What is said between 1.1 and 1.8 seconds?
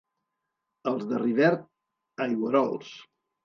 de Rivert,